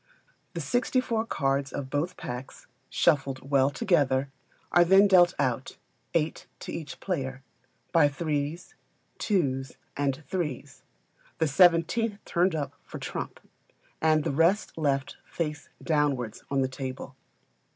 [0.55, 4.31] The sixty four cards of both packs, shuffled well together,
[4.71, 5.77] are then dealt out,
[6.15, 7.43] eight to each player,
[7.91, 8.73] by threes,
[9.19, 10.81] twos, and threes;
[11.37, 13.41] the seventeenth turned up for trump,
[14.01, 17.15] and the rest left, face downwards, on the table.